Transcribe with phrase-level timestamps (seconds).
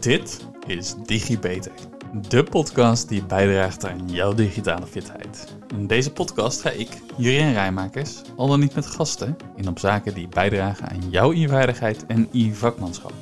[0.00, 1.72] Dit is DigiBeter,
[2.28, 5.56] de podcast die bijdraagt aan jouw digitale fitheid.
[5.76, 10.14] In deze podcast ga ik, Jurien Rijmakers, al dan niet met gasten, in op zaken
[10.14, 13.12] die bijdragen aan jouw e-veiligheid en e-vakmanschap.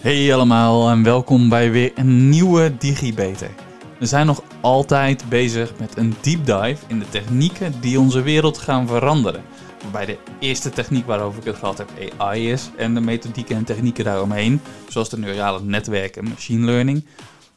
[0.00, 3.50] Hey allemaal en welkom bij weer een nieuwe DigiBeter.
[3.98, 8.58] We zijn nog altijd bezig met een deep dive in de technieken die onze wereld
[8.58, 9.42] gaan veranderen.
[9.84, 13.64] Waarbij de eerste techniek waarover ik het gehad heb AI is en de methodieken en
[13.64, 17.04] technieken daaromheen, zoals de neurale netwerken en machine learning.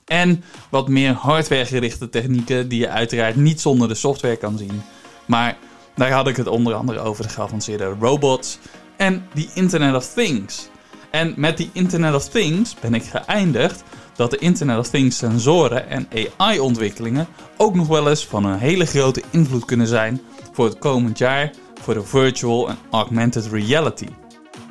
[0.06, 4.82] En wat meer hardwaregerichte technieken die je uiteraard niet zonder de software kan zien.
[5.26, 5.58] Maar
[5.96, 8.58] daar had ik het onder andere over de geavanceerde robots
[8.98, 10.70] en die Internet of Things.
[11.12, 13.84] En met die Internet of Things ben ik geëindigd
[14.16, 16.08] dat de Internet of Things sensoren en
[16.38, 20.22] AI-ontwikkelingen ook nog wel eens van een hele grote invloed kunnen zijn
[20.52, 24.08] voor het komend jaar voor de virtual en augmented reality.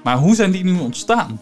[0.03, 1.41] Maar hoe zijn die nu ontstaan?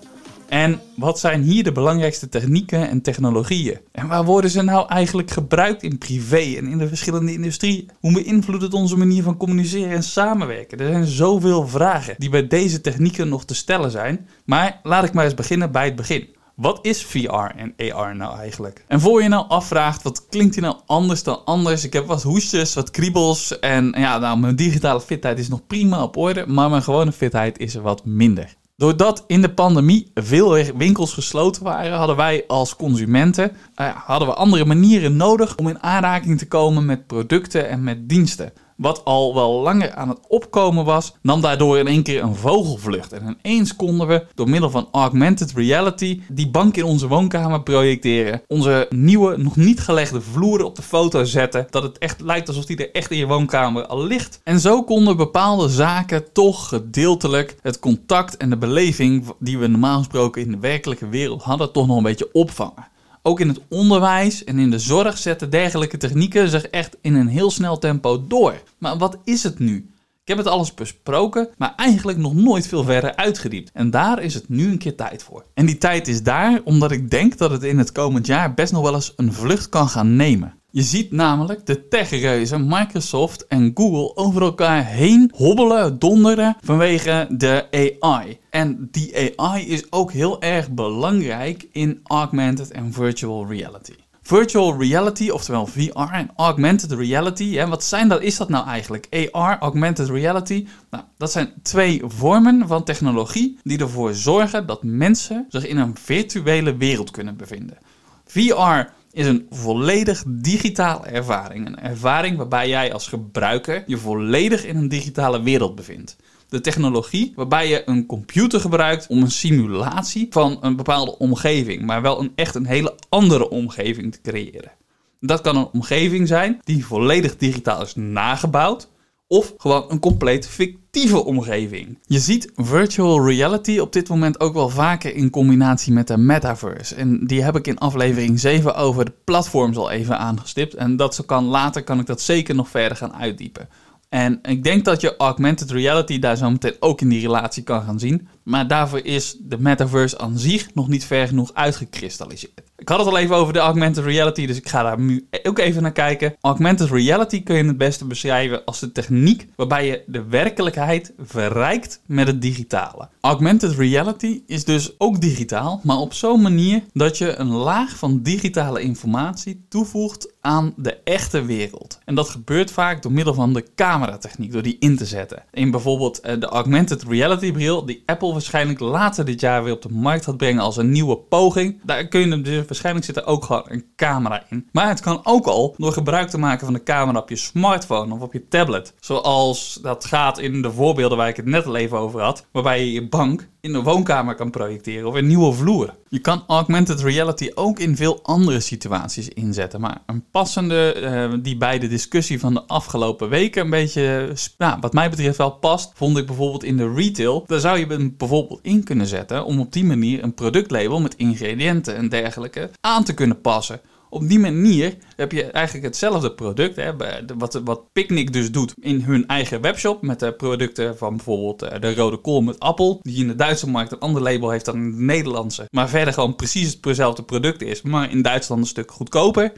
[0.48, 3.78] En wat zijn hier de belangrijkste technieken en technologieën?
[3.92, 7.90] En waar worden ze nou eigenlijk gebruikt in privé en in de verschillende industrieën?
[8.00, 10.78] Hoe beïnvloedt het onze manier van communiceren en samenwerken?
[10.78, 14.28] Er zijn zoveel vragen die bij deze technieken nog te stellen zijn.
[14.44, 16.28] Maar laat ik maar eens beginnen bij het begin.
[16.54, 18.84] Wat is VR en AR nou eigenlijk?
[18.88, 21.84] En voor je nou afvraagt, wat klinkt hier nou anders dan anders?
[21.84, 26.02] Ik heb wat hoestjes, wat kriebels en ja, nou, mijn digitale fitheid is nog prima
[26.02, 28.54] op orde, maar mijn gewone fitheid is er wat minder.
[28.76, 34.34] Doordat in de pandemie veel winkels gesloten waren, hadden wij als consumenten uh, hadden we
[34.34, 39.34] andere manieren nodig om in aanraking te komen met producten en met diensten wat al
[39.34, 43.12] wel langer aan het opkomen was, nam daardoor in één keer een vogelvlucht.
[43.12, 48.42] En ineens konden we door middel van augmented reality die bank in onze woonkamer projecteren.
[48.46, 51.66] Onze nieuwe, nog niet gelegde vloeren op de foto zetten.
[51.70, 54.40] Dat het echt lijkt alsof die er echt in je woonkamer al ligt.
[54.44, 59.98] En zo konden bepaalde zaken toch gedeeltelijk het contact en de beleving die we normaal
[59.98, 62.92] gesproken in de werkelijke wereld hadden, toch nog een beetje opvangen.
[63.26, 67.28] Ook in het onderwijs en in de zorg zetten dergelijke technieken zich echt in een
[67.28, 68.62] heel snel tempo door.
[68.78, 69.76] Maar wat is het nu?
[70.22, 73.70] Ik heb het alles besproken, maar eigenlijk nog nooit veel verder uitgediept.
[73.72, 75.44] En daar is het nu een keer tijd voor.
[75.54, 78.72] En die tijd is daar omdat ik denk dat het in het komend jaar best
[78.72, 80.54] nog wel eens een vlucht kan gaan nemen.
[80.74, 87.66] Je ziet namelijk de techreuzen Microsoft en Google over elkaar heen hobbelen, donderen vanwege de
[88.00, 88.38] AI.
[88.50, 93.94] En die AI is ook heel erg belangrijk in augmented en virtual reality.
[94.22, 97.54] Virtual reality, oftewel VR en augmented reality.
[97.54, 99.28] Hè, wat zijn dat, is dat nou eigenlijk?
[99.32, 100.66] AR, augmented reality.
[100.90, 105.96] Nou, dat zijn twee vormen van technologie die ervoor zorgen dat mensen zich in een
[105.96, 107.78] virtuele wereld kunnen bevinden.
[108.26, 111.66] VR is een volledig digitale ervaring.
[111.66, 116.16] Een ervaring waarbij jij als gebruiker je volledig in een digitale wereld bevindt.
[116.48, 122.02] De technologie waarbij je een computer gebruikt om een simulatie van een bepaalde omgeving, maar
[122.02, 124.72] wel een echt een hele andere omgeving te creëren.
[125.20, 128.88] Dat kan een omgeving zijn die volledig digitaal is nagebouwd,
[129.26, 130.46] of gewoon een compleet
[130.94, 131.98] fictieve omgeving.
[132.06, 136.94] Je ziet virtual reality op dit moment ook wel vaker in combinatie met de metaverse.
[136.94, 140.74] En die heb ik in aflevering 7 over de platforms al even aangestipt.
[140.74, 143.68] En dat zo kan, later kan ik dat zeker nog verder gaan uitdiepen.
[144.08, 147.82] En ik denk dat je augmented reality daar zo meteen ook in die relatie kan
[147.82, 148.28] gaan zien.
[148.42, 152.62] Maar daarvoor is de metaverse aan zich nog niet ver genoeg uitgekristalliseerd.
[152.76, 155.58] Ik had het al even over de augmented reality, dus ik ga daar nu ook
[155.58, 156.36] even naar kijken.
[156.40, 162.00] Augmented reality kun je het beste beschrijven als de techniek waarbij je de werkelijkheid verrijkt
[162.06, 163.08] met het digitale.
[163.20, 168.22] Augmented reality is dus ook digitaal, maar op zo'n manier dat je een laag van
[168.22, 171.98] digitale informatie toevoegt aan de echte wereld.
[172.04, 175.42] En dat gebeurt vaak door middel van de cameratechniek, door die in te zetten.
[175.52, 179.82] In bijvoorbeeld eh, de augmented reality bril die Apple waarschijnlijk later dit jaar weer op
[179.82, 181.80] de markt gaat brengen als een nieuwe poging.
[181.82, 184.68] Daar kun je dus waarschijnlijk zit er ook gewoon een camera in.
[184.72, 188.14] Maar het kan ook al door gebruik te maken van de camera op je smartphone
[188.14, 188.94] of op je tablet.
[189.00, 192.80] Zoals dat gaat in de voorbeelden waar ik het net al even over had, waarbij
[192.80, 195.94] je je bank in de woonkamer kan projecteren of een nieuwe vloer.
[196.08, 199.80] Je kan augmented reality ook in veel andere situaties inzetten.
[199.80, 204.78] Maar een passende uh, die bij de discussie van de afgelopen weken een beetje, nou,
[204.80, 207.44] wat mij betreft wel past, vond ik bijvoorbeeld in de retail.
[207.46, 211.16] Daar zou je hem bijvoorbeeld in kunnen zetten om op die manier een productlabel met
[211.16, 213.80] ingrediënten en dergelijke aan te kunnen passen.
[214.14, 216.92] Op die manier heb je eigenlijk hetzelfde product, hè,
[217.36, 221.80] wat, wat Picnic dus doet in hun eigen webshop met de producten van bijvoorbeeld eh,
[221.80, 224.74] de rode kool met appel, die in de Duitse markt een ander label heeft dan
[224.74, 228.90] in de Nederlandse, maar verder gewoon precies hetzelfde product is, maar in Duitsland een stuk
[228.90, 229.52] goedkoper.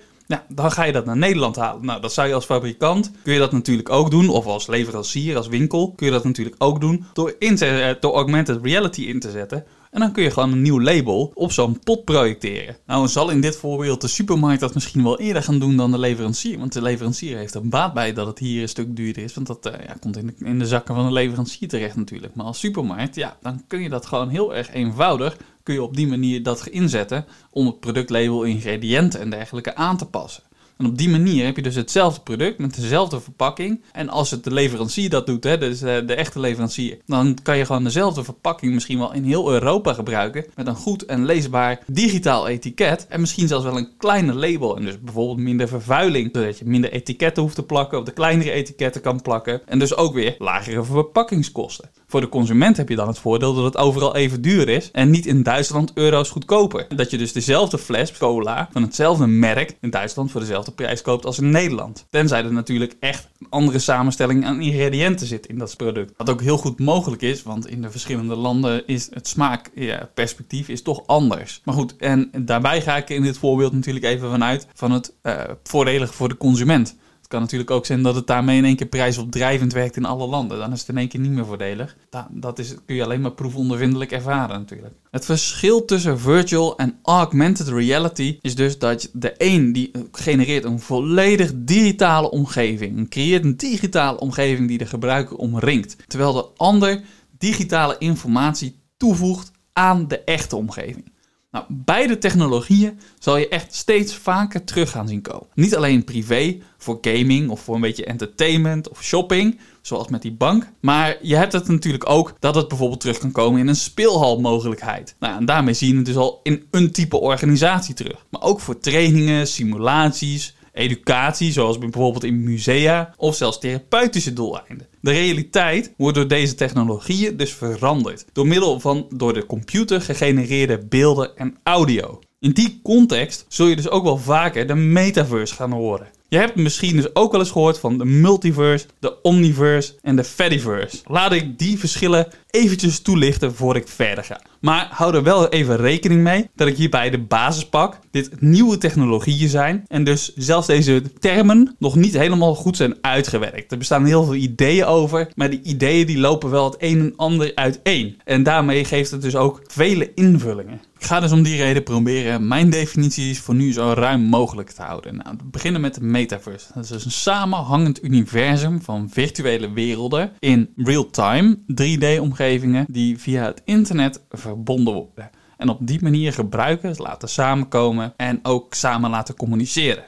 [0.49, 1.85] Dan ga je dat naar Nederland halen.
[1.85, 4.29] Nou, dat zou je als fabrikant, kun je dat natuurlijk ook doen.
[4.29, 7.05] Of als leverancier, als winkel, kun je dat natuurlijk ook doen.
[7.13, 9.65] Door, in te, eh, door augmented reality in te zetten.
[9.97, 12.77] En dan kun je gewoon een nieuw label op zo'n pot projecteren.
[12.87, 15.99] Nou zal in dit voorbeeld de supermarkt dat misschien wel eerder gaan doen dan de
[15.99, 16.59] leverancier.
[16.59, 19.35] Want de leverancier heeft er baat bij dat het hier een stuk duurder is.
[19.35, 22.35] Want dat uh, ja, komt in de, in de zakken van de leverancier terecht natuurlijk.
[22.35, 25.97] Maar als supermarkt, ja, dan kun je dat gewoon heel erg eenvoudig kun je op
[25.97, 30.43] die manier dat inzetten om het productlabel, ingrediënten en dergelijke aan te passen.
[30.77, 33.83] En op die manier heb je dus hetzelfde product met dezelfde verpakking.
[33.93, 37.57] En als het de leverancier dat doet, hè, dus de, de echte leverancier, dan kan
[37.57, 40.45] je gewoon dezelfde verpakking misschien wel in heel Europa gebruiken.
[40.55, 43.07] Met een goed en leesbaar digitaal etiket.
[43.09, 44.77] En misschien zelfs wel een kleiner label.
[44.77, 48.51] En dus bijvoorbeeld minder vervuiling, zodat je minder etiketten hoeft te plakken of de kleinere
[48.51, 49.61] etiketten kan plakken.
[49.67, 51.91] En dus ook weer lagere verpakkingskosten.
[52.09, 55.11] Voor de consument heb je dan het voordeel dat het overal even duur is en
[55.11, 56.87] niet in Duitsland euro's goedkoper.
[56.97, 61.27] Dat je dus dezelfde fles cola van hetzelfde merk in Duitsland voor dezelfde prijs koopt
[61.27, 62.07] als in Nederland.
[62.11, 66.13] Tenzij er natuurlijk echt een andere samenstelling aan ingrediënten zit in dat product.
[66.17, 70.83] Wat ook heel goed mogelijk is, want in de verschillende landen is het smaakperspectief is
[70.83, 71.61] toch anders.
[71.65, 75.41] Maar goed, en daarbij ga ik in dit voorbeeld natuurlijk even vanuit van het uh,
[75.63, 76.97] voordelige voor de consument.
[77.27, 80.27] Het kan natuurlijk ook zijn dat het daarmee in één keer prijsopdrijvend werkt in alle
[80.27, 80.59] landen.
[80.59, 81.97] Dan is het in één keer niet meer voordelig.
[82.31, 84.95] Dat is, kun je alleen maar proefondervindelijk ervaren natuurlijk.
[85.11, 90.81] Het verschil tussen virtual en augmented reality is dus dat de een die genereert een
[90.81, 93.11] volledig digitale omgeving.
[93.11, 95.97] Creëert een digitale omgeving die de gebruiker omringt.
[96.07, 97.03] Terwijl de ander
[97.39, 101.15] digitale informatie toevoegt aan de echte omgeving.
[101.57, 105.47] Nou, beide technologieën zal je echt steeds vaker terug gaan zien komen.
[105.55, 110.33] Niet alleen privé, voor gaming of voor een beetje entertainment of shopping, zoals met die
[110.33, 110.71] bank.
[110.81, 115.15] Maar je hebt het natuurlijk ook dat het bijvoorbeeld terug kan komen in een speelhalmogelijkheid.
[115.19, 118.27] Nou, en daarmee zie je het dus al in een type organisatie terug.
[118.31, 124.87] Maar ook voor trainingen, simulaties, educatie, zoals bijvoorbeeld in musea, of zelfs therapeutische doeleinden.
[125.07, 130.79] De realiteit wordt door deze technologieën dus veranderd, door middel van door de computer gegenereerde
[130.79, 132.19] beelden en audio.
[132.41, 136.09] In die context zul je dus ook wel vaker de metaverse gaan horen.
[136.29, 140.25] Je hebt misschien dus ook wel eens gehoord van de multiverse, de omniverse en de
[140.25, 140.97] fediverse.
[141.05, 144.41] Laat ik die verschillen eventjes toelichten voor ik verder ga.
[144.61, 148.79] Maar hou er wel even rekening mee dat ik hierbij de basis pak, dit nieuwe
[148.79, 153.73] technologieën zijn en dus zelfs deze termen nog niet helemaal goed zijn uitgewerkt.
[153.73, 157.13] Er bestaan heel veel ideeën over, maar die ideeën die lopen wel het een en
[157.17, 158.21] ander uiteen.
[158.25, 160.81] En daarmee geeft het dus ook vele invullingen.
[160.99, 164.83] Ik ga dus om die reden proberen mijn definities voor nu zo ruim mogelijk te
[164.83, 165.17] houden.
[165.17, 166.73] Nou, we beginnen met de metaverse.
[166.75, 173.63] Dat is dus een samenhangend universum van virtuele werelden in real-time 3D-omgevingen die via het
[173.65, 175.31] internet verbonden worden.
[175.57, 180.05] En op die manier gebruikers laten samenkomen en ook samen laten communiceren.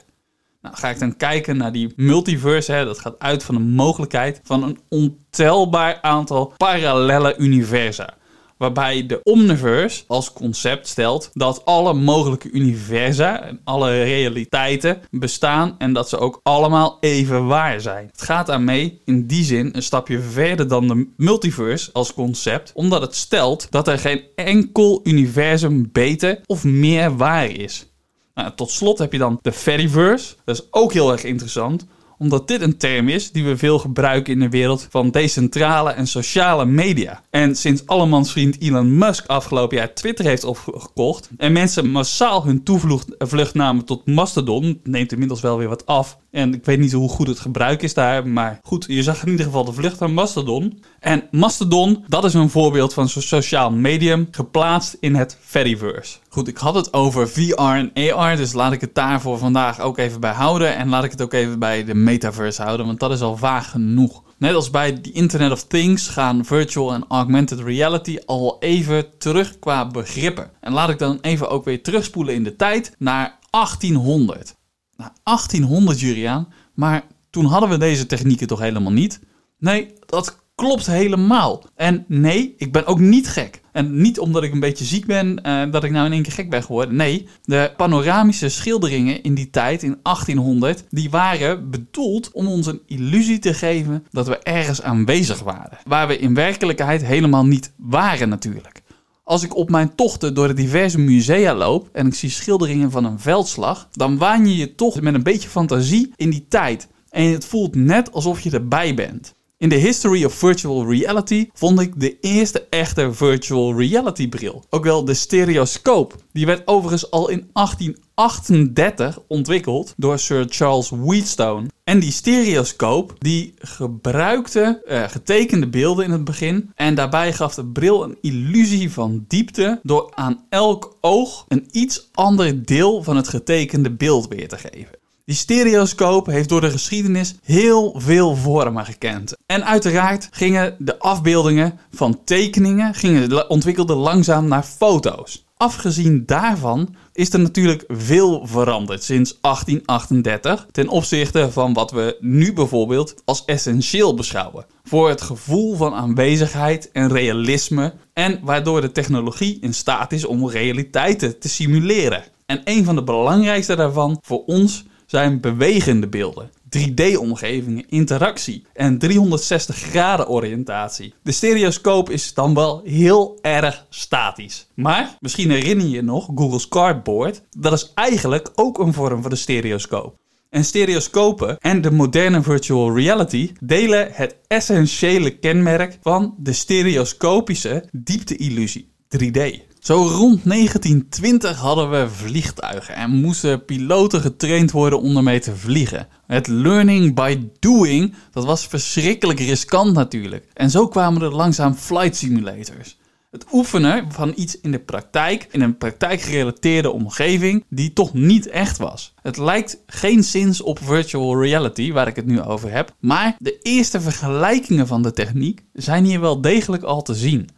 [0.63, 2.73] Nou, ga ik dan kijken naar die multiverse.
[2.73, 8.17] Hè, dat gaat uit van de mogelijkheid van een ontelbaar aantal parallele universa
[8.59, 15.93] waarbij de Omniverse als concept stelt dat alle mogelijke universa en alle realiteiten bestaan en
[15.93, 18.07] dat ze ook allemaal even waar zijn.
[18.07, 23.01] Het gaat daarmee in die zin een stapje verder dan de multiverse als concept, omdat
[23.01, 27.87] het stelt dat er geen enkel universum beter of meer waar is.
[28.35, 30.35] Nou, tot slot heb je dan de Fediverse.
[30.45, 31.87] Dat is ook heel erg interessant,
[32.19, 36.07] omdat dit een term is die we veel gebruiken in de wereld van decentrale en
[36.07, 37.23] sociale media.
[37.31, 42.63] En sinds allemans vriend Elon Musk afgelopen jaar Twitter heeft opgekocht en mensen massaal hun
[42.63, 46.19] toevlucht namen tot Mastodon, neemt inmiddels wel weer wat af.
[46.31, 49.31] En ik weet niet hoe goed het gebruik is daar, maar goed, je zag in
[49.31, 50.83] ieder geval de vlucht naar Mastodon.
[51.01, 56.19] En Mastodon, dat is een voorbeeld van zo'n sociaal medium geplaatst in het Fediverse.
[56.29, 59.99] Goed, ik had het over VR en AR, dus laat ik het daarvoor vandaag ook
[59.99, 60.77] even bij houden.
[60.77, 63.71] En laat ik het ook even bij de metaverse houden, want dat is al vaag
[63.71, 64.23] genoeg.
[64.39, 69.59] Net als bij de Internet of Things gaan virtual en augmented reality al even terug
[69.59, 70.51] qua begrippen.
[70.61, 74.57] En laat ik dan even ook weer terugspoelen in de tijd naar 1800.
[74.99, 79.21] Nou, 1800 Juriaan, maar toen hadden we deze technieken toch helemaal niet?
[79.59, 81.65] Nee, dat klopt helemaal.
[81.75, 83.61] En nee, ik ben ook niet gek.
[83.73, 86.33] En niet omdat ik een beetje ziek ben, uh, dat ik nou in één keer
[86.33, 86.97] gek ben geworden.
[86.97, 92.83] Nee, de panoramische schilderingen in die tijd, in 1800, die waren bedoeld om ons een
[92.87, 95.79] illusie te geven dat we ergens aanwezig waren.
[95.85, 98.83] Waar we in werkelijkheid helemaal niet waren natuurlijk.
[99.29, 103.05] Als ik op mijn tochten door de diverse musea loop en ik zie schilderingen van
[103.05, 106.89] een veldslag, dan waan je je toch met een beetje fantasie in die tijd.
[107.11, 109.35] En het voelt net alsof je erbij bent.
[109.61, 114.65] In de history of virtual reality vond ik de eerste echte virtual reality bril.
[114.71, 116.15] Ook wel de stereoscoop.
[116.33, 121.67] Die werd overigens al in 1838 ontwikkeld door Sir Charles Wheatstone.
[121.85, 126.71] En die stereoscoop die gebruikte uh, getekende beelden in het begin.
[126.75, 132.09] En daarbij gaf de bril een illusie van diepte door aan elk oog een iets
[132.13, 134.98] ander deel van het getekende beeld weer te geven.
[135.29, 139.37] Die stereoscoop heeft door de geschiedenis heel veel vormen gekend.
[139.47, 145.45] En uiteraard gingen de afbeeldingen van tekeningen gingen, ontwikkelden langzaam naar foto's.
[145.57, 152.53] Afgezien daarvan is er natuurlijk veel veranderd sinds 1838 ten opzichte van wat we nu
[152.53, 154.67] bijvoorbeeld als essentieel beschouwen.
[154.85, 160.49] Voor het gevoel van aanwezigheid en realisme en waardoor de technologie in staat is om
[160.49, 162.25] realiteiten te simuleren.
[162.47, 166.51] En een van de belangrijkste daarvan voor ons zijn bewegende beelden.
[166.79, 171.15] 3D-omgevingen, interactie en 360 graden oriëntatie.
[171.23, 174.67] De stereoscoop is dan wel heel erg statisch.
[174.75, 177.43] Maar misschien herinner je je nog Google's Cardboard.
[177.51, 180.17] Dat is eigenlijk ook een vorm van de stereoscoop.
[180.51, 188.89] En stereoscopen en de moderne virtual reality delen het essentiële kenmerk van de stereoscopische diepte-illusie
[189.17, 189.68] 3D.
[189.81, 196.09] Zo rond 1920 hadden we vliegtuigen en moesten piloten getraind worden om ermee te vliegen.
[196.27, 200.49] Het learning by doing, dat was verschrikkelijk riskant natuurlijk.
[200.55, 202.99] En zo kwamen er langzaam flight simulators.
[203.31, 208.79] Het oefenen van iets in de praktijk, in een praktijkgerelateerde omgeving, die toch niet echt
[208.79, 209.15] was.
[209.23, 213.59] Het lijkt geen zins op virtual reality, waar ik het nu over heb, maar de
[213.59, 217.49] eerste vergelijkingen van de techniek zijn hier wel degelijk al te zien.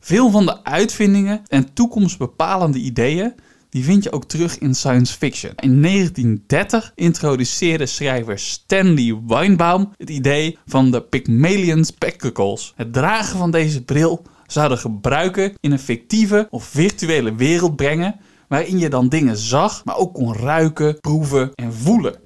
[0.00, 3.34] Veel van de uitvindingen en toekomstbepalende ideeën
[3.70, 5.52] die vind je ook terug in science fiction.
[5.56, 12.72] In 1930 introduceerde schrijver Stanley Weinbaum het idee van de Pygmalion Spectacles.
[12.76, 18.20] Het dragen van deze bril zou de gebruiker in een fictieve of virtuele wereld brengen
[18.48, 22.16] waarin je dan dingen zag, maar ook kon ruiken, proeven en voelen.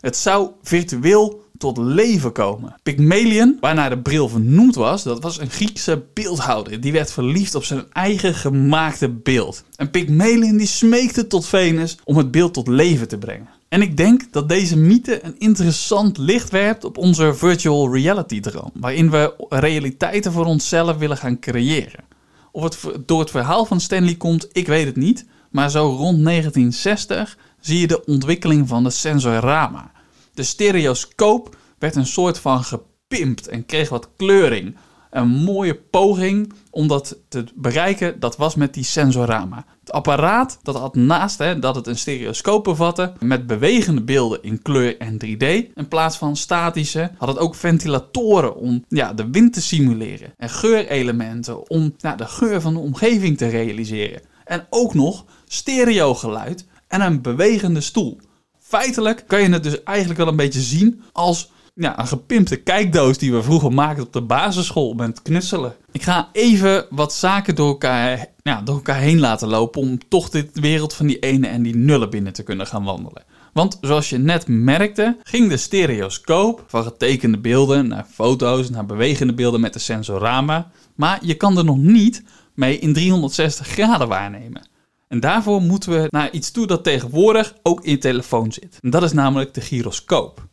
[0.00, 2.74] Het zou virtueel tot leven komen.
[2.82, 6.80] Pygmalion, waarnaar de bril vernoemd was, dat was een Griekse beeldhouder.
[6.80, 9.64] Die werd verliefd op zijn eigen gemaakte beeld.
[9.76, 13.48] En Pygmalion die smeekte tot Venus om het beeld tot leven te brengen.
[13.68, 18.70] En ik denk dat deze mythe een interessant licht werpt op onze virtual reality droom,
[18.74, 22.04] waarin we realiteiten voor onszelf willen gaan creëren.
[22.52, 26.24] Of het door het verhaal van Stanley komt, ik weet het niet, maar zo rond
[26.24, 29.92] 1960 zie je de ontwikkeling van de sensorama.
[30.34, 34.76] De stereoscoop werd een soort van gepimpt en kreeg wat kleuring.
[35.10, 39.64] Een mooie poging om dat te bereiken, dat was met die sensorama.
[39.80, 44.62] Het apparaat dat had naast hè, dat het een stereoscoop bevatte met bewegende beelden in
[44.62, 49.52] kleur en 3D, in plaats van statische, had het ook ventilatoren om ja, de wind
[49.52, 54.22] te simuleren en geurelementen om ja, de geur van de omgeving te realiseren.
[54.44, 58.20] En ook nog stereogeluid en een bewegende stoel
[58.74, 63.18] feitelijk kan je het dus eigenlijk wel een beetje zien als ja, een gepimpte kijkdoos
[63.18, 65.74] die we vroeger maakten op de basisschool met knutselen.
[65.92, 70.48] Ik ga even wat zaken door elkaar, door elkaar heen laten lopen om toch de
[70.52, 73.22] wereld van die ene en die nullen binnen te kunnen gaan wandelen.
[73.52, 79.34] Want zoals je net merkte, ging de stereoscoop van getekende beelden naar foto's, naar bewegende
[79.34, 80.70] beelden met de sensorama.
[80.94, 82.22] Maar je kan er nog niet
[82.54, 84.72] mee in 360 graden waarnemen.
[85.14, 88.78] En daarvoor moeten we naar iets toe dat tegenwoordig ook in je telefoon zit.
[88.80, 90.46] En dat is namelijk de gyroscoop.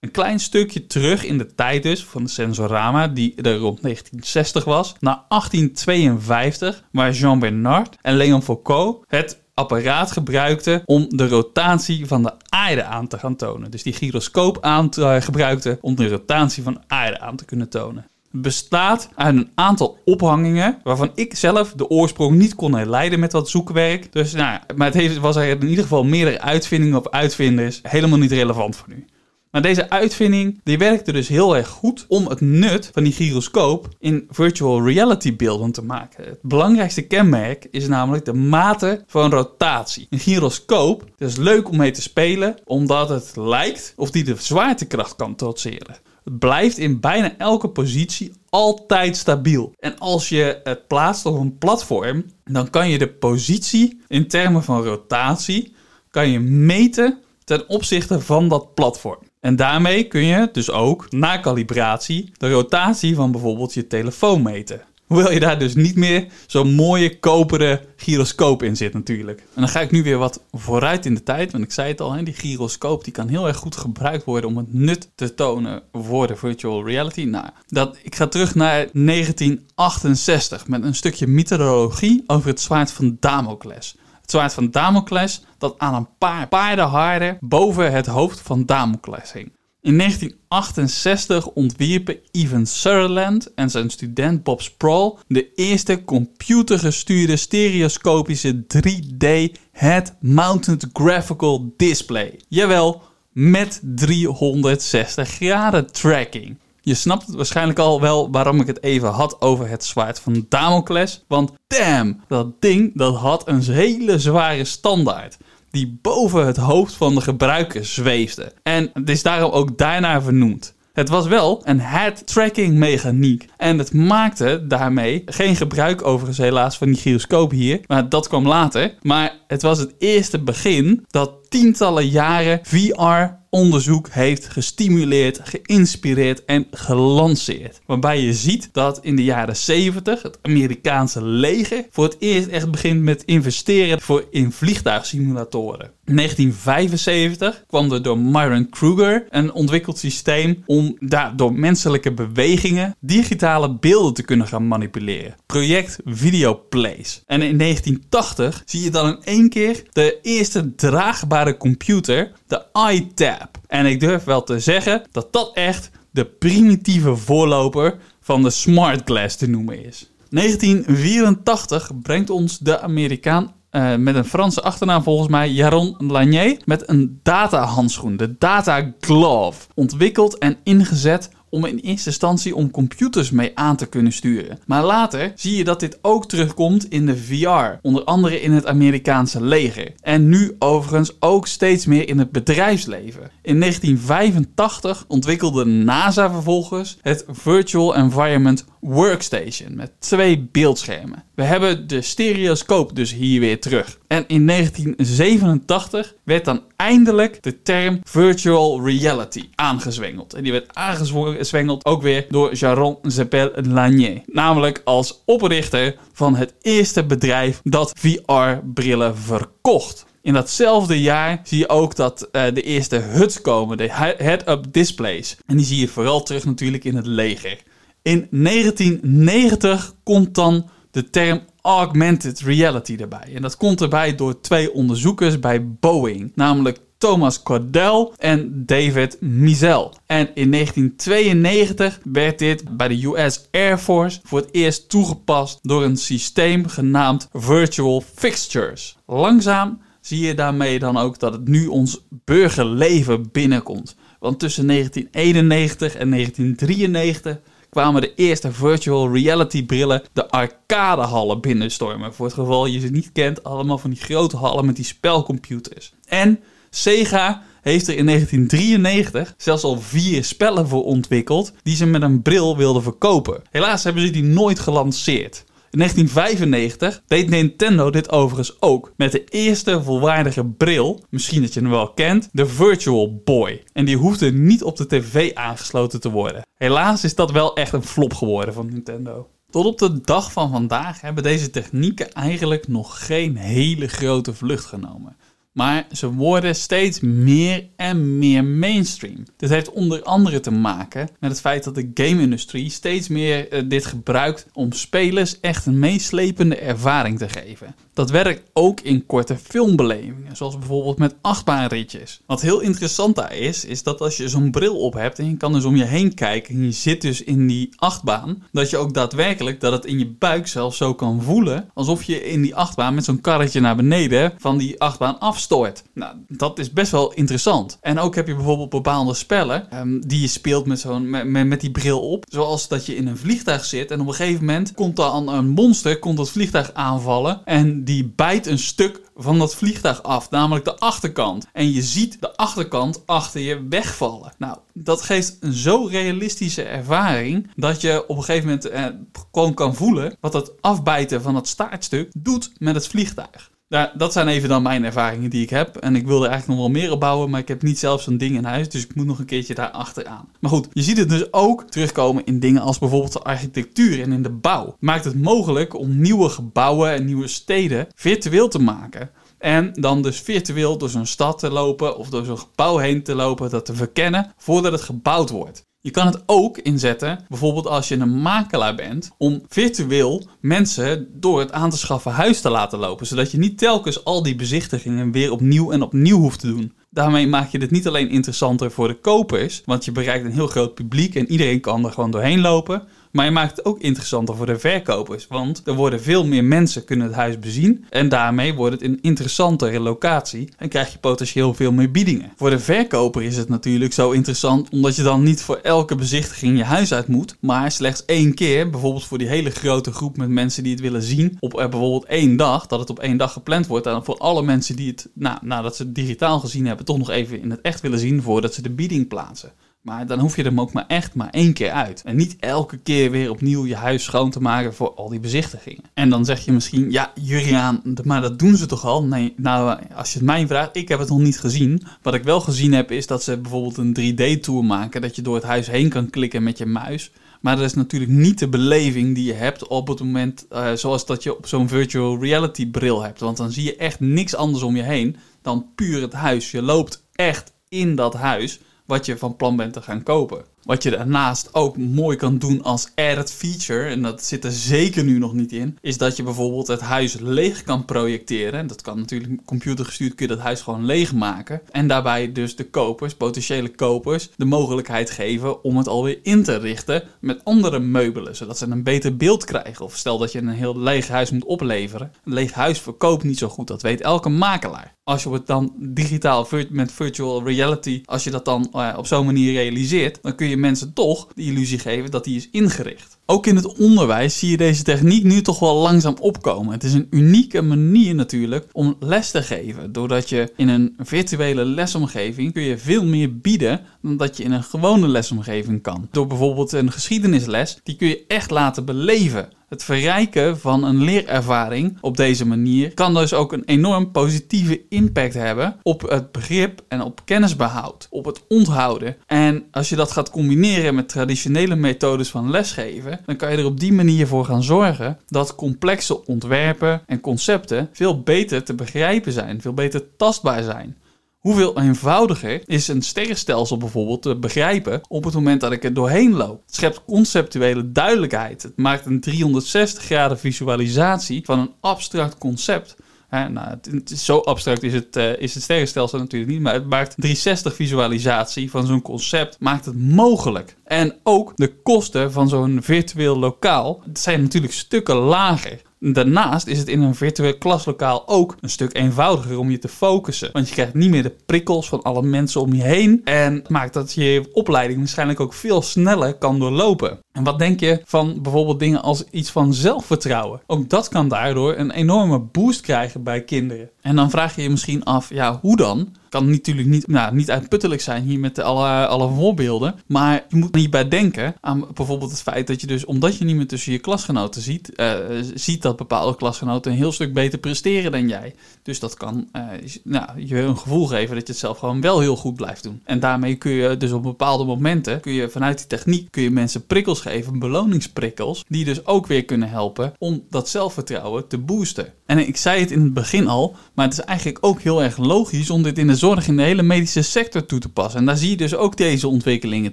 [0.00, 4.64] Een klein stukje terug in de tijd dus van de Sensorama, die er rond 1960
[4.64, 12.06] was, naar 1852, waar Jean Bernard en Leon Foucault het apparaat gebruikten om de rotatie
[12.06, 13.70] van de aarde aan te gaan tonen.
[13.70, 17.44] Dus die gyroscoop aan te, uh, gebruikten om de rotatie van de aarde aan te
[17.44, 23.20] kunnen tonen bestaat uit een aantal ophangingen waarvan ik zelf de oorsprong niet kon herleiden
[23.20, 24.12] met wat zoekwerk.
[24.12, 28.18] Dus nou, maar het heeft, was er in ieder geval meerdere uitvindingen of uitvinders helemaal
[28.18, 29.04] niet relevant voor nu.
[29.52, 33.88] Maar deze uitvinding die werkte dus heel erg goed om het nut van die gyroscoop
[33.98, 36.24] in virtual reality beelden te maken.
[36.24, 40.06] Het belangrijkste kenmerk is namelijk de mate van rotatie.
[40.10, 45.16] Een gyroscoop is leuk om mee te spelen omdat het lijkt of die de zwaartekracht
[45.16, 45.96] kan trotseren.
[46.24, 49.72] Het blijft in bijna elke positie altijd stabiel.
[49.78, 54.62] En als je het plaatst op een platform, dan kan je de positie in termen
[54.62, 55.74] van rotatie
[56.10, 59.18] kan je meten ten opzichte van dat platform.
[59.40, 64.82] En daarmee kun je dus ook na calibratie de rotatie van bijvoorbeeld je telefoon meten.
[65.12, 69.38] Hoewel je daar dus niet meer zo'n mooie koperen gyroscoop in zit natuurlijk.
[69.38, 71.52] En dan ga ik nu weer wat vooruit in de tijd.
[71.52, 74.50] Want ik zei het al, hè, die gyroscoop die kan heel erg goed gebruikt worden
[74.50, 77.24] om het nut te tonen voor de virtual reality.
[77.24, 83.16] Nou, dat, ik ga terug naar 1968 met een stukje mythologie over het zwaard van
[83.20, 83.96] Damocles.
[84.20, 89.52] Het zwaard van Damocles dat aan een paar paardenharden boven het hoofd van Damocles hing.
[89.82, 99.56] In 1968 ontwierpen Ivan Sutherland en zijn student Bob Sproul de eerste computergestuurde stereoscopische 3D
[99.72, 102.40] head-mounted graphical display.
[102.48, 106.58] Jawel, met 360 graden tracking.
[106.80, 110.46] Je snapt het waarschijnlijk al wel waarom ik het even had over het zwaard van
[110.48, 111.24] Damocles.
[111.28, 115.36] Want damn, dat ding dat had een hele zware standaard
[115.72, 118.52] die boven het hoofd van de gebruiker zweefde.
[118.62, 120.74] En het is daarom ook daarna vernoemd.
[120.92, 123.48] Het was wel een head-tracking mechaniek.
[123.56, 127.80] En het maakte daarmee geen gebruik overigens helaas van die gyroscoop hier.
[127.86, 128.94] Maar dat kwam later.
[129.02, 136.66] Maar het was het eerste begin dat tientallen jaren VR onderzoek heeft gestimuleerd, geïnspireerd en
[136.70, 137.80] gelanceerd.
[137.86, 142.70] Waarbij je ziet dat in de jaren 70 het Amerikaanse leger voor het eerst echt
[142.70, 145.90] begint met investeren voor in vliegtuigsimulatoren.
[146.04, 152.96] In 1975 kwam er door Myron Kruger een ontwikkeld systeem om daar door menselijke bewegingen
[153.00, 155.34] digitale beelden te kunnen gaan manipuleren.
[155.46, 157.22] Project Videoplays.
[157.26, 163.58] En in 1980 zie je dan in één keer de eerste draagbare computer, de iTab.
[163.66, 169.00] En ik durf wel te zeggen dat dat echt de primitieve voorloper van de smart
[169.04, 170.10] glass te noemen is.
[170.30, 176.88] 1984 brengt ons de Amerikaan uh, met een Franse achternaam volgens mij, Jaron Lanier, met
[176.88, 179.60] een datahandschoen, de Data Glove.
[179.74, 184.58] Ontwikkeld en ingezet om in eerste instantie om computers mee aan te kunnen sturen.
[184.66, 188.66] Maar later zie je dat dit ook terugkomt in de VR, onder andere in het
[188.66, 189.92] Amerikaanse leger.
[190.00, 193.30] En nu overigens ook steeds meer in het bedrijfsleven.
[193.42, 201.24] In 1985 ontwikkelde NASA vervolgens het Virtual Environment Workstation met twee beeldschermen.
[201.34, 203.98] We hebben de stereoscoop dus hier weer terug.
[204.06, 210.34] En in 1987 werd dan eindelijk de term virtual reality aangezwengeld.
[210.34, 214.22] En die werd aangezwengeld ook weer door Jaron Zepel Lanier.
[214.26, 220.06] Namelijk als oprichter van het eerste bedrijf dat VR-brillen verkocht.
[220.22, 225.36] In datzelfde jaar zie je ook dat uh, de eerste HUDs komen, de head-up displays.
[225.46, 227.58] En die zie je vooral terug natuurlijk in het leger.
[228.02, 233.32] In 1990 komt dan de term augmented reality erbij.
[233.34, 239.94] En dat komt erbij door twee onderzoekers bij Boeing, namelijk Thomas Cordell en David Mizel.
[240.06, 245.84] En in 1992 werd dit bij de US Air Force voor het eerst toegepast door
[245.84, 248.96] een systeem genaamd Virtual Fixtures.
[249.06, 253.96] Langzaam zie je daarmee dan ook dat het nu ons burgerleven binnenkomt.
[254.20, 257.38] Want tussen 1991 en 1993
[257.72, 262.14] kwamen de eerste virtual reality brillen de arcadehallen binnenstormen.
[262.14, 265.92] Voor het geval je ze niet kent, allemaal van die grote hallen met die spelcomputers.
[266.08, 272.02] En Sega heeft er in 1993 zelfs al vier spellen voor ontwikkeld die ze met
[272.02, 273.42] een bril wilden verkopen.
[273.50, 275.44] Helaas hebben ze die nooit gelanceerd.
[275.72, 281.60] In 1995 deed Nintendo dit overigens ook met de eerste volwaardige bril, misschien dat je
[281.60, 283.62] hem wel kent, de Virtual Boy.
[283.72, 286.46] En die hoefde niet op de tv aangesloten te worden.
[286.54, 289.28] Helaas is dat wel echt een flop geworden van Nintendo.
[289.50, 294.64] Tot op de dag van vandaag hebben deze technieken eigenlijk nog geen hele grote vlucht
[294.64, 295.16] genomen.
[295.52, 299.24] Maar ze worden steeds meer en meer mainstream.
[299.36, 303.68] Dit heeft onder andere te maken met het feit dat de game-industrie steeds meer uh,
[303.68, 307.74] dit gebruikt om spelers echt een meeslepende ervaring te geven.
[307.94, 312.20] Dat werkt ook in korte filmbelevingen, zoals bijvoorbeeld met achtbaanritjes.
[312.26, 315.36] Wat heel interessant daar is, is dat als je zo'n bril op hebt en je
[315.36, 318.76] kan dus om je heen kijken en je zit dus in die achtbaan, dat je
[318.76, 322.54] ook daadwerkelijk dat het in je buik zelfs zo kan voelen, alsof je in die
[322.54, 325.82] achtbaan met zo'n karretje naar beneden van die achtbaan afstoort.
[325.94, 327.78] Nou, dat is best wel interessant.
[327.80, 331.60] En ook heb je bijvoorbeeld bepaalde spellen um, die je speelt met, zo'n, met, met,
[331.60, 334.74] die bril op, zoals dat je in een vliegtuig zit en op een gegeven moment
[334.74, 339.54] komt er een monster, komt dat vliegtuig aanvallen en die bijt een stuk van dat
[339.54, 341.46] vliegtuig af, namelijk de achterkant.
[341.52, 344.32] En je ziet de achterkant achter je wegvallen.
[344.38, 348.86] Nou, dat geeft een zo realistische ervaring dat je op een gegeven moment eh,
[349.32, 353.50] gewoon kan voelen wat het afbijten van het staartstuk doet met het vliegtuig.
[353.72, 355.76] Daar, dat zijn even dan mijn ervaringen die ik heb.
[355.76, 358.02] En ik wil er eigenlijk nog wel meer op bouwen, maar ik heb niet zelf
[358.02, 358.68] zo'n ding in huis.
[358.68, 360.28] Dus ik moet nog een keertje daar achteraan.
[360.40, 364.12] Maar goed, je ziet het dus ook terugkomen in dingen als bijvoorbeeld de architectuur en
[364.12, 364.76] in de bouw.
[364.78, 369.10] Maakt het mogelijk om nieuwe gebouwen en nieuwe steden virtueel te maken.
[369.38, 373.14] En dan dus virtueel door zo'n stad te lopen of door zo'n gebouw heen te
[373.14, 375.70] lopen, dat te verkennen voordat het gebouwd wordt.
[375.84, 381.40] Je kan het ook inzetten, bijvoorbeeld als je een makelaar bent, om virtueel mensen door
[381.40, 383.06] het aan te schaffen huis te laten lopen.
[383.06, 386.72] Zodat je niet telkens al die bezichtigingen weer opnieuw en opnieuw hoeft te doen.
[386.90, 390.46] Daarmee maak je het niet alleen interessanter voor de kopers, want je bereikt een heel
[390.46, 392.82] groot publiek en iedereen kan er gewoon doorheen lopen.
[393.12, 395.26] Maar je maakt het ook interessanter voor de verkopers.
[395.26, 397.84] Want er worden veel meer mensen kunnen het huis bezien.
[397.90, 400.48] En daarmee wordt het een interessantere locatie.
[400.56, 402.32] En krijg je potentieel veel meer biedingen.
[402.36, 404.68] Voor de verkoper is het natuurlijk zo interessant.
[404.70, 407.36] Omdat je dan niet voor elke bezichtiging je huis uit moet.
[407.40, 408.70] Maar slechts één keer.
[408.70, 411.36] Bijvoorbeeld voor die hele grote groep met mensen die het willen zien.
[411.40, 412.66] Op er bijvoorbeeld één dag.
[412.66, 413.86] Dat het op één dag gepland wordt.
[413.86, 416.84] En voor alle mensen die het nou, nadat ze het digitaal gezien hebben.
[416.84, 418.22] Toch nog even in het echt willen zien.
[418.22, 419.52] Voordat ze de bieding plaatsen.
[419.82, 422.02] Maar dan hoef je hem ook maar echt maar één keer uit.
[422.04, 425.82] En niet elke keer weer opnieuw je huis schoon te maken voor al die bezichtigingen.
[425.94, 429.04] En dan zeg je misschien, ja Juriaan, maar dat doen ze toch al?
[429.04, 431.82] Nee, nou als je het mij vraagt, ik heb het nog niet gezien.
[432.02, 435.00] Wat ik wel gezien heb is dat ze bijvoorbeeld een 3D-tour maken.
[435.00, 437.10] Dat je door het huis heen kan klikken met je muis.
[437.40, 441.06] Maar dat is natuurlijk niet de beleving die je hebt op het moment uh, zoals
[441.06, 443.20] dat je op zo'n virtual reality bril hebt.
[443.20, 446.50] Want dan zie je echt niks anders om je heen dan puur het huis.
[446.50, 450.51] Je loopt echt in dat huis wat je van plan bent te gaan kopen.
[450.64, 455.04] Wat je daarnaast ook mooi kan doen als added feature, en dat zit er zeker
[455.04, 458.66] nu nog niet in, is dat je bijvoorbeeld het huis leeg kan projecteren.
[458.66, 461.60] Dat kan natuurlijk computergestuurd, kun je dat huis gewoon leegmaken.
[461.70, 466.56] En daarbij dus de kopers, potentiële kopers, de mogelijkheid geven om het alweer in te
[466.56, 469.84] richten met andere meubelen, zodat ze een beter beeld krijgen.
[469.84, 472.12] Of stel dat je een heel leeg huis moet opleveren.
[472.24, 474.94] Een leeg huis verkoopt niet zo goed, dat weet elke makelaar.
[475.04, 479.26] Als je het dan digitaal met virtual reality, als je dat dan uh, op zo'n
[479.26, 483.18] manier realiseert, dan kun je mensen toch de illusie geven dat die is ingericht.
[483.26, 486.72] Ook in het onderwijs zie je deze techniek nu toch wel langzaam opkomen.
[486.72, 489.92] Het is een unieke manier natuurlijk om les te geven.
[489.92, 494.52] Doordat je in een virtuele lesomgeving kun je veel meer bieden dan dat je in
[494.52, 496.08] een gewone lesomgeving kan.
[496.10, 499.48] Door bijvoorbeeld een geschiedenisles, die kun je echt laten beleven.
[499.72, 505.34] Het verrijken van een leerervaring op deze manier kan dus ook een enorm positieve impact
[505.34, 509.16] hebben op het begrip en op kennisbehoud, op het onthouden.
[509.26, 513.64] En als je dat gaat combineren met traditionele methodes van lesgeven, dan kan je er
[513.64, 519.32] op die manier voor gaan zorgen dat complexe ontwerpen en concepten veel beter te begrijpen
[519.32, 520.96] zijn, veel beter tastbaar zijn.
[521.42, 526.32] Hoeveel eenvoudiger is een sterrenstelsel bijvoorbeeld te begrijpen op het moment dat ik er doorheen
[526.32, 526.62] loop?
[526.66, 528.62] Het schept conceptuele duidelijkheid.
[528.62, 532.96] Het maakt een 360 graden visualisatie van een abstract concept.
[533.30, 537.14] nou, het, zo abstract is het, uh, is het sterrenstelsel natuurlijk niet, maar het maakt
[537.16, 540.76] 360 visualisatie van zo'n concept maakt het mogelijk.
[540.84, 545.80] En ook de kosten van zo'n virtueel lokaal zijn natuurlijk stukken lager.
[546.04, 550.50] Daarnaast is het in een virtueel klaslokaal ook een stuk eenvoudiger om je te focussen.
[550.52, 553.20] Want je krijgt niet meer de prikkels van alle mensen om je heen.
[553.24, 557.18] En maakt dat je opleiding waarschijnlijk ook veel sneller kan doorlopen.
[557.32, 560.60] En wat denk je van bijvoorbeeld dingen als iets van zelfvertrouwen?
[560.66, 563.90] Ook dat kan daardoor een enorme boost krijgen bij kinderen.
[564.00, 566.08] En dan vraag je je misschien af, ja, hoe dan?
[566.32, 569.94] kan natuurlijk niet, nou, niet uitputtelijk zijn hier met alle, alle voorbeelden.
[570.06, 573.56] Maar je moet hierbij denken aan bijvoorbeeld het feit dat je dus, omdat je niet
[573.56, 575.14] meer tussen je klasgenoten ziet, uh,
[575.54, 578.54] ziet dat bepaalde klasgenoten een heel stuk beter presteren dan jij.
[578.82, 579.62] Dus dat kan uh,
[580.04, 583.00] nou, je een gevoel geven dat je het zelf gewoon wel heel goed blijft doen.
[583.04, 586.50] En daarmee kun je dus op bepaalde momenten, kun je vanuit die techniek, kun je
[586.50, 592.12] mensen prikkels geven, beloningsprikkels, die dus ook weer kunnen helpen om dat zelfvertrouwen te boosten.
[592.26, 595.16] En ik zei het in het begin al, maar het is eigenlijk ook heel erg
[595.16, 598.20] logisch om dit in de zorg in de hele medische sector toe te passen.
[598.20, 599.92] En daar zie je dus ook deze ontwikkelingen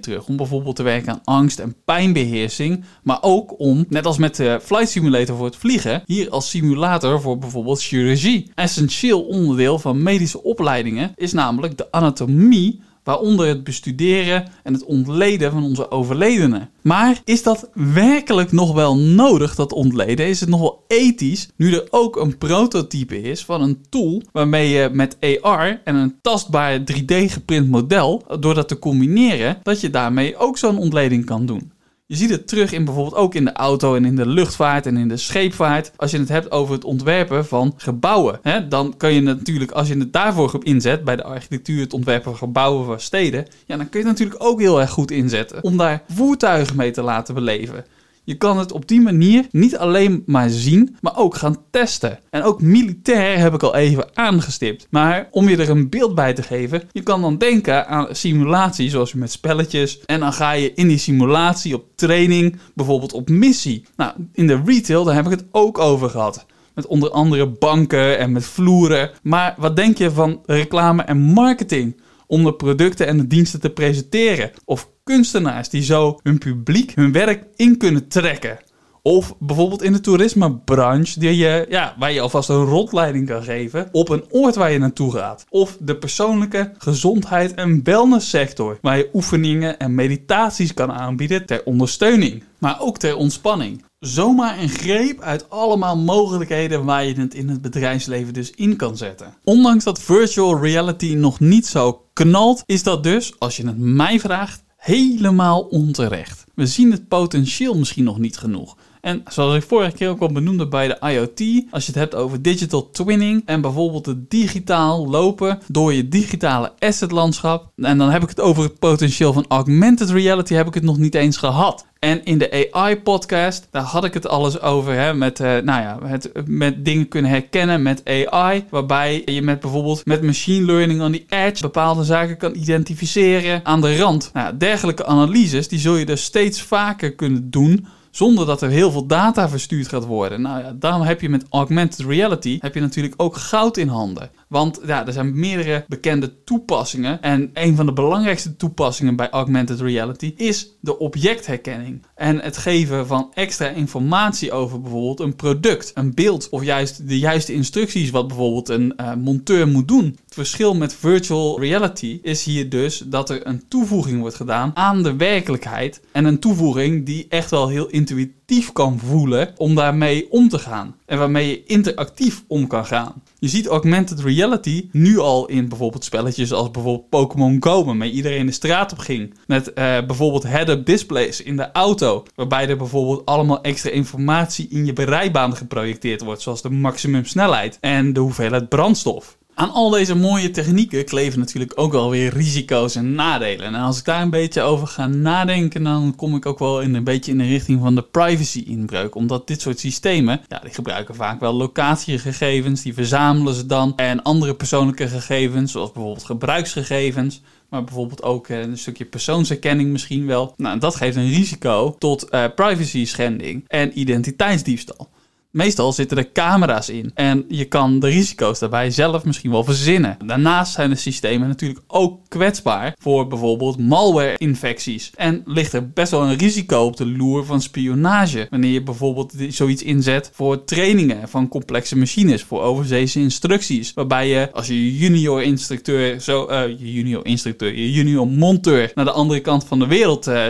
[0.00, 0.26] terug.
[0.26, 4.60] Om bijvoorbeeld te werken aan angst- en pijnbeheersing, maar ook om, net als met de
[4.62, 8.50] Flight Simulator voor het vliegen, hier als simulator voor bijvoorbeeld chirurgie.
[8.54, 15.52] Essentieel onderdeel van medische opleidingen is namelijk de anatomie waaronder het bestuderen en het ontleden
[15.52, 16.70] van onze overledenen.
[16.82, 20.28] Maar is dat werkelijk nog wel nodig, dat ontleden?
[20.28, 24.68] Is het nog wel ethisch, nu er ook een prototype is van een tool waarmee
[24.68, 29.90] je met AR en een tastbaar 3D geprint model, door dat te combineren, dat je
[29.90, 31.72] daarmee ook zo'n ontleding kan doen?
[32.10, 34.96] Je ziet het terug in bijvoorbeeld ook in de auto en in de luchtvaart en
[34.96, 35.92] in de scheepvaart.
[35.96, 38.38] Als je het hebt over het ontwerpen van gebouwen.
[38.42, 42.30] Hè, dan kan je natuurlijk, als je het daarvoor inzet, bij de architectuur, het ontwerpen
[42.30, 43.46] van gebouwen van steden.
[43.66, 46.90] Ja, dan kun je het natuurlijk ook heel erg goed inzetten om daar voertuigen mee
[46.90, 47.84] te laten beleven.
[48.24, 52.18] Je kan het op die manier niet alleen maar zien, maar ook gaan testen.
[52.30, 54.86] En ook militair heb ik al even aangestipt.
[54.90, 58.90] Maar om je er een beeld bij te geven, je kan dan denken aan simulatie,
[58.90, 60.00] zoals met spelletjes.
[60.06, 63.84] En dan ga je in die simulatie op training, bijvoorbeeld op missie.
[63.96, 66.46] Nou, in de retail, daar heb ik het ook over gehad.
[66.74, 69.10] Met onder andere banken en met vloeren.
[69.22, 72.00] Maar wat denk je van reclame en marketing?
[72.26, 74.50] Om de producten en de diensten te presenteren.
[74.64, 78.58] Of kunstenaars die zo hun publiek hun werk in kunnen trekken.
[79.02, 83.88] Of bijvoorbeeld in de toerismebranche, die je, ja, waar je alvast een rondleiding kan geven
[83.92, 85.44] op een oord waar je naartoe gaat.
[85.48, 92.42] Of de persoonlijke gezondheid- en wellnesssector, waar je oefeningen en meditaties kan aanbieden ter ondersteuning,
[92.58, 93.84] maar ook ter ontspanning.
[93.98, 98.96] Zomaar een greep uit allemaal mogelijkheden waar je het in het bedrijfsleven dus in kan
[98.96, 99.34] zetten.
[99.44, 104.20] Ondanks dat virtual reality nog niet zo knalt, is dat dus, als je het mij
[104.20, 106.44] vraagt, helemaal onterecht.
[106.54, 108.76] We zien het potentieel misschien nog niet genoeg.
[109.00, 112.14] En zoals ik vorige keer ook al benoemde bij de IoT, als je het hebt
[112.14, 118.22] over digital twinning en bijvoorbeeld het digitaal lopen door je digitale assetlandschap, en dan heb
[118.22, 121.88] ik het over het potentieel van augmented reality, heb ik het nog niet eens gehad.
[122.00, 124.94] En in de AI-podcast, daar had ik het alles over.
[124.94, 128.64] Hè, met, uh, nou ja, het, met dingen kunnen herkennen met AI.
[128.70, 133.80] Waarbij je met bijvoorbeeld met machine learning on the edge bepaalde zaken kan identificeren aan
[133.80, 134.30] de rand.
[134.32, 138.90] Nou, dergelijke analyses, die zul je dus steeds vaker kunnen doen zonder dat er heel
[138.90, 140.40] veel data verstuurd gaat worden.
[140.40, 144.30] Nou ja, daarom heb je met augmented reality heb je natuurlijk ook goud in handen.
[144.48, 147.22] Want ja, er zijn meerdere bekende toepassingen.
[147.22, 152.02] En een van de belangrijkste toepassingen bij augmented reality is de objectherkenning.
[152.14, 157.18] En het geven van extra informatie over bijvoorbeeld een product, een beeld of juist de
[157.18, 160.18] juiste instructies wat bijvoorbeeld een uh, monteur moet doen.
[160.30, 165.02] Het verschil met virtual reality is hier dus dat er een toevoeging wordt gedaan aan
[165.02, 166.00] de werkelijkheid.
[166.12, 170.96] En een toevoeging die echt wel heel intuïtief kan voelen om daarmee om te gaan.
[171.06, 173.22] En waarmee je interactief om kan gaan.
[173.38, 178.46] Je ziet augmented reality nu al in bijvoorbeeld spelletjes als bijvoorbeeld Pokémon Go, waarmee iedereen
[178.46, 179.34] de straat op ging.
[179.46, 184.86] Met uh, bijvoorbeeld head-up displays in de auto, waarbij er bijvoorbeeld allemaal extra informatie in
[184.86, 189.38] je bereibaan geprojecteerd wordt, zoals de maximumsnelheid en de hoeveelheid brandstof.
[189.60, 193.66] Aan al deze mooie technieken kleven natuurlijk ook wel weer risico's en nadelen.
[193.66, 196.94] En als ik daar een beetje over ga nadenken, dan kom ik ook wel in
[196.94, 199.14] een beetje in de richting van de privacy-inbreuk.
[199.14, 203.92] Omdat dit soort systemen, ja, die gebruiken vaak wel locatiegegevens, die verzamelen ze dan.
[203.96, 210.26] En andere persoonlijke gegevens, zoals bijvoorbeeld gebruiksgegevens maar bijvoorbeeld ook eh, een stukje persoonsherkenning misschien
[210.26, 210.54] wel.
[210.56, 215.10] Nou, dat geeft een risico tot uh, privacy schending en identiteitsdiefstal.
[215.50, 220.16] Meestal zitten er camera's in en je kan de risico's daarbij zelf misschien wel verzinnen.
[220.26, 225.10] Daarnaast zijn de systemen natuurlijk ook kwetsbaar voor bijvoorbeeld malware-infecties.
[225.14, 228.46] En ligt er best wel een risico op de loer van spionage.
[228.50, 233.92] Wanneer je bijvoorbeeld zoiets inzet voor trainingen van complexe machines, voor overzeese instructies.
[233.94, 239.04] Waarbij je als je junior instructeur, zo, uh, je junior instructeur, je junior monteur naar
[239.04, 240.46] de andere kant van de wereld uh,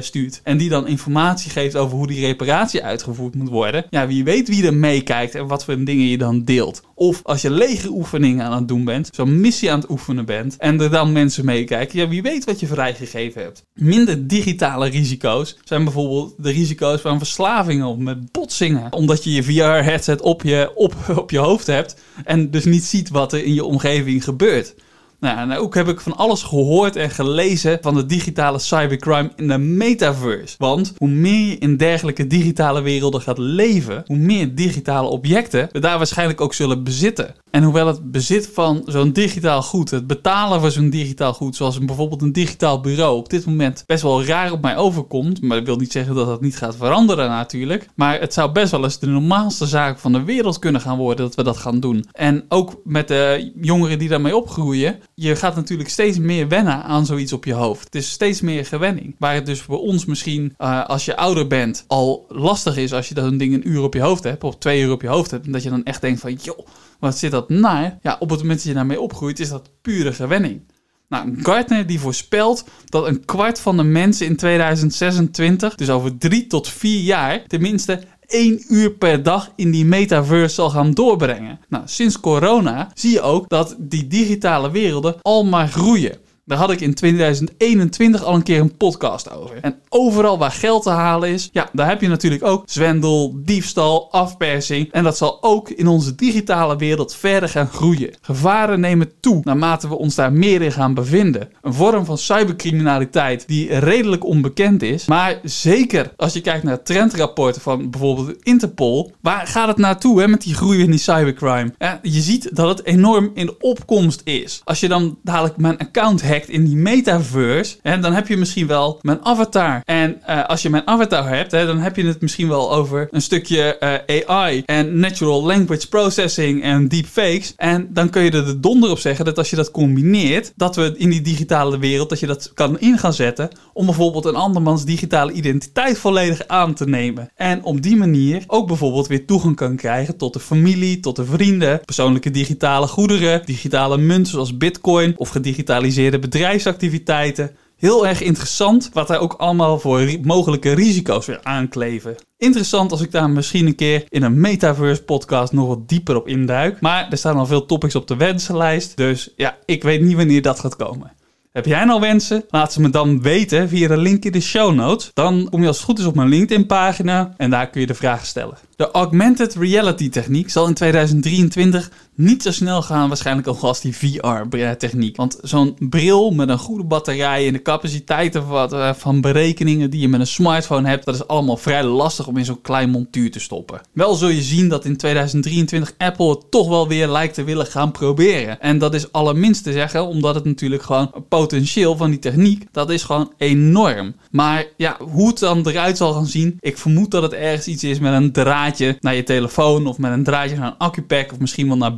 [0.00, 0.40] stuurt.
[0.44, 3.84] En die dan informatie geeft over hoe die reparatie uitgevoerd moet worden.
[3.90, 6.82] Ja, wie weet wie er meekijkt en wat voor dingen je dan deelt.
[6.94, 10.80] Of als je legeroefeningen aan het doen bent, zo'n missie aan het oefenen bent en
[10.80, 13.64] er dan mensen meekijken, ja, wie weet wat je vrijgegeven hebt.
[13.74, 18.92] Minder digitale risico's zijn bijvoorbeeld de risico's van verslavingen of met botsingen.
[18.92, 23.08] Omdat je je VR-headset op je, op, op je hoofd hebt en dus niet ziet
[23.08, 24.74] wat er in je omgeving gebeurt.
[25.20, 29.48] Nou, en ook heb ik van alles gehoord en gelezen van de digitale cybercrime in
[29.48, 30.54] de metaverse.
[30.58, 35.78] Want hoe meer je in dergelijke digitale werelden gaat leven, hoe meer digitale objecten we
[35.78, 37.34] daar waarschijnlijk ook zullen bezitten.
[37.50, 41.78] En hoewel het bezit van zo'n digitaal goed, het betalen voor zo'n digitaal goed, zoals
[41.78, 45.42] bijvoorbeeld een digitaal bureau, op dit moment best wel raar op mij overkomt.
[45.42, 47.88] Maar dat wil niet zeggen dat dat niet gaat veranderen natuurlijk.
[47.94, 51.24] Maar het zou best wel eens de normaalste zaak van de wereld kunnen gaan worden
[51.26, 52.04] dat we dat gaan doen.
[52.12, 57.06] En ook met de jongeren die daarmee opgroeien, je gaat natuurlijk steeds meer wennen aan
[57.06, 57.84] zoiets op je hoofd.
[57.84, 59.14] Het is steeds meer gewenning.
[59.18, 63.08] Waar het dus voor ons misschien, uh, als je ouder bent, al lastig is als
[63.08, 65.08] je dat een ding een uur op je hoofd hebt, of twee uur op je
[65.08, 65.46] hoofd hebt.
[65.46, 66.58] En dat je dan echt denkt van, joh,
[66.98, 67.98] wat zit dat naar?
[68.02, 70.60] Ja, op het moment dat je daarmee opgroeit, is dat pure gewenning.
[71.08, 76.46] Nou, Gartner die voorspelt dat een kwart van de mensen in 2026, dus over drie
[76.46, 81.60] tot vier jaar, tenminste één uur per dag in die metaverse zal gaan doorbrengen.
[81.68, 86.18] Nou, sinds corona zie je ook dat die digitale werelden al maar groeien.
[86.48, 89.58] Daar had ik in 2021 al een keer een podcast over.
[89.60, 94.12] En overal waar geld te halen is, ja, daar heb je natuurlijk ook zwendel, diefstal,
[94.12, 94.92] afpersing.
[94.92, 98.14] En dat zal ook in onze digitale wereld verder gaan groeien.
[98.20, 101.48] Gevaren nemen toe naarmate we ons daar meer in gaan bevinden.
[101.62, 105.06] Een vorm van cybercriminaliteit die redelijk onbekend is.
[105.06, 109.12] Maar zeker als je kijkt naar trendrapporten van bijvoorbeeld Interpol.
[109.20, 111.72] Waar gaat het naartoe hè, met die groei in die cybercrime?
[112.02, 114.60] Je ziet dat het enorm in opkomst is.
[114.64, 118.66] Als je dan dadelijk mijn account hackt in die metaverse, hè, dan heb je misschien
[118.66, 119.80] wel mijn avatar.
[119.84, 123.08] En uh, als je mijn avatar hebt, hè, dan heb je het misschien wel over
[123.10, 123.76] een stukje
[124.08, 127.52] uh, AI en natural language processing en deepfakes.
[127.56, 130.76] En dan kun je er de donder op zeggen dat als je dat combineert, dat
[130.76, 134.34] we in die digitale wereld, dat je dat kan in gaan zetten om bijvoorbeeld een
[134.34, 137.30] andermans digitale identiteit volledig aan te nemen.
[137.34, 141.24] En op die manier ook bijvoorbeeld weer toegang kan krijgen tot de familie, tot de
[141.24, 147.56] vrienden, persoonlijke digitale goederen, digitale munten zoals bitcoin of gedigitaliseerde bedrijfsactiviteiten.
[147.76, 152.16] Heel erg interessant wat er ook allemaal voor mogelijke risico's weer aankleven.
[152.36, 156.28] Interessant als ik daar misschien een keer in een Metaverse podcast nog wat dieper op
[156.28, 156.80] induik.
[156.80, 158.96] Maar er staan al veel topics op de wensenlijst.
[158.96, 161.12] Dus ja, ik weet niet wanneer dat gaat komen.
[161.52, 162.44] Heb jij nou wensen?
[162.48, 165.10] Laat ze me dan weten via de link in de show notes.
[165.14, 167.86] Dan kom je als het goed is op mijn LinkedIn pagina en daar kun je
[167.86, 168.56] de vragen stellen.
[168.76, 175.16] De augmented reality techniek zal in 2023 niet zo snel gaan waarschijnlijk als die VR-techniek.
[175.16, 180.08] Want zo'n bril met een goede batterij en de capaciteiten eh, van berekeningen die je
[180.08, 183.40] met een smartphone hebt, dat is allemaal vrij lastig om in zo'n klein montuur te
[183.40, 183.80] stoppen.
[183.92, 187.66] Wel zul je zien dat in 2023 Apple het toch wel weer lijkt te willen
[187.66, 188.60] gaan proberen.
[188.60, 192.90] En dat is allerminst te zeggen, omdat het natuurlijk gewoon potentieel van die techniek, dat
[192.90, 194.14] is gewoon enorm.
[194.30, 197.84] Maar ja, hoe het dan eruit zal gaan zien, ik vermoed dat het ergens iets
[197.84, 201.38] is met een draadje naar je telefoon of met een draadje naar een accupack of
[201.38, 201.96] misschien wel naar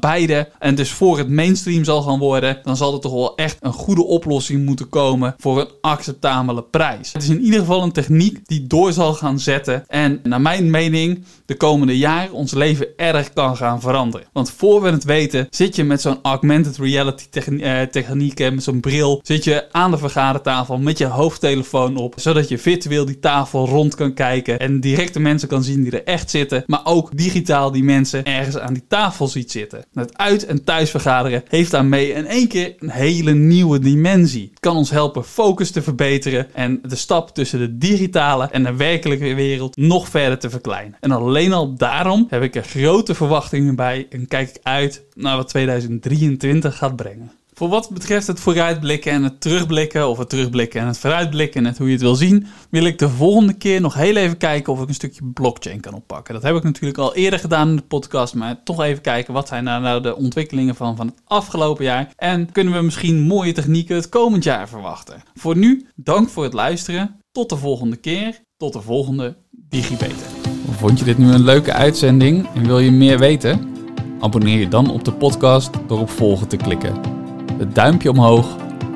[0.59, 3.73] En dus voor het mainstream zal gaan worden, dan zal er toch wel echt een
[3.73, 7.13] goede oplossing moeten komen voor een acceptabele prijs.
[7.13, 10.71] Het is in ieder geval een techniek die door zal gaan zetten en naar mijn
[10.71, 14.27] mening de komende jaren ons leven erg kan gaan veranderen.
[14.33, 18.81] Want voor we het weten, zit je met zo'n augmented reality eh, techniek, met zo'n
[18.81, 23.67] bril, zit je aan de vergadertafel met je hoofdtelefoon op zodat je virtueel die tafel
[23.67, 27.17] rond kan kijken en direct de mensen kan zien die er echt zitten, maar ook
[27.17, 29.85] digitaal die mensen ergens aan die tafel ziet zitten.
[30.01, 34.49] Het uit- en thuisvergaderen heeft daarmee in één keer een hele nieuwe dimensie.
[34.51, 38.77] Het kan ons helpen focus te verbeteren en de stap tussen de digitale en de
[38.77, 40.97] werkelijke wereld nog verder te verkleinen.
[41.01, 45.37] En alleen al daarom heb ik er grote verwachtingen bij en kijk ik uit naar
[45.37, 47.31] wat 2023 gaat brengen.
[47.61, 51.79] Voor wat betreft het vooruitblikken en het terugblikken, of het terugblikken en het vooruitblikken, net
[51.79, 54.83] hoe je het wil zien, wil ik de volgende keer nog heel even kijken of
[54.83, 56.35] ik een stukje blockchain kan oppakken.
[56.35, 59.49] Dat heb ik natuurlijk al eerder gedaan in de podcast, maar toch even kijken wat
[59.49, 63.97] zijn nou, de ontwikkelingen van, van het afgelopen jaar en kunnen we misschien mooie technieken
[63.97, 65.23] het komend jaar verwachten.
[65.35, 67.21] Voor nu, dank voor het luisteren.
[67.33, 68.41] Tot de volgende keer.
[68.57, 70.27] Tot de volgende DigiBeter.
[70.71, 73.75] Vond je dit nu een leuke uitzending en wil je meer weten?
[74.21, 77.20] Abonneer je dan op de podcast door op volgen te klikken
[77.61, 78.47] het duimpje omhoog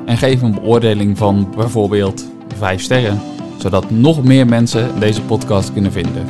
[0.05, 2.25] en geef een beoordeling van bijvoorbeeld
[2.57, 3.21] 5 sterren,
[3.57, 6.27] zodat nog meer mensen deze podcast kunnen vinden.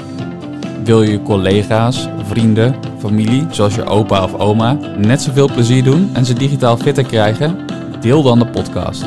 [0.83, 6.25] Wil je collega's, vrienden, familie, zoals je opa of oma, net zoveel plezier doen en
[6.25, 7.57] ze digitaal fitter krijgen?
[8.01, 9.05] Deel dan de podcast.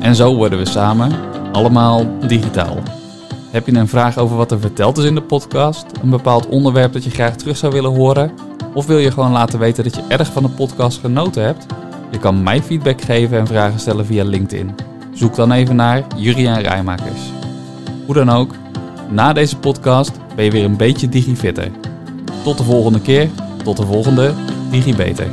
[0.00, 1.12] En zo worden we samen
[1.52, 2.76] allemaal digitaal.
[3.50, 5.86] Heb je een vraag over wat er verteld is in de podcast?
[6.02, 8.30] Een bepaald onderwerp dat je graag terug zou willen horen?
[8.74, 11.66] Of wil je gewoon laten weten dat je erg van de podcast genoten hebt?
[12.10, 14.74] Je kan mij feedback geven en vragen stellen via LinkedIn.
[15.12, 17.20] Zoek dan even naar Juriaan Rijmakers.
[18.06, 18.54] Hoe dan ook,
[19.10, 21.70] na deze podcast ben je weer een beetje digifitter.
[22.42, 23.28] Tot de volgende keer,
[23.64, 24.32] tot de volgende
[24.70, 25.26] DigiBeter.